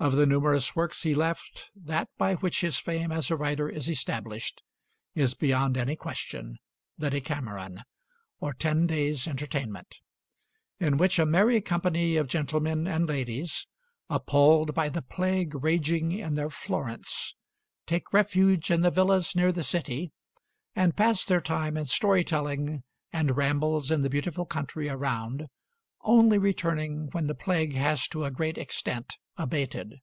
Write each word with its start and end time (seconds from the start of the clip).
Of 0.00 0.16
the 0.16 0.26
numerous 0.26 0.76
works 0.76 1.02
he 1.02 1.14
left, 1.14 1.70
that 1.74 2.10
by 2.18 2.34
which 2.34 2.60
his 2.60 2.76
fame 2.78 3.10
as 3.10 3.30
a 3.30 3.36
writer 3.38 3.70
is 3.70 3.88
established 3.88 4.62
is 5.14 5.32
beyond 5.32 5.78
any 5.78 5.96
question 5.96 6.58
the 6.98 7.08
'Decameron,' 7.08 7.84
or 8.38 8.52
Ten 8.52 8.86
Days' 8.86 9.26
Entertainment; 9.26 10.00
in 10.78 10.98
which 10.98 11.18
a 11.18 11.24
merry 11.24 11.62
company 11.62 12.16
of 12.16 12.28
gentlemen 12.28 12.86
and 12.86 13.08
ladies, 13.08 13.66
appalled 14.10 14.74
by 14.74 14.90
the 14.90 15.00
plague 15.00 15.54
raging 15.54 16.10
in 16.12 16.34
their 16.34 16.50
Florence, 16.50 17.34
take 17.86 18.12
refuge 18.12 18.70
in 18.70 18.82
the 18.82 18.90
villas 18.90 19.34
near 19.34 19.52
the 19.52 19.64
city, 19.64 20.12
and 20.76 20.96
pass 20.98 21.24
their 21.24 21.40
time 21.40 21.78
in 21.78 21.86
story 21.86 22.24
telling 22.24 22.82
and 23.10 23.38
rambles 23.38 23.90
in 23.90 24.02
the 24.02 24.10
beautiful 24.10 24.44
country 24.44 24.86
around, 24.90 25.46
only 26.02 26.36
returning 26.36 27.08
when 27.12 27.26
the 27.28 27.34
plague 27.34 27.72
has 27.74 28.06
to 28.06 28.24
a 28.26 28.30
great 28.30 28.58
extent 28.58 29.16
abated. 29.38 29.98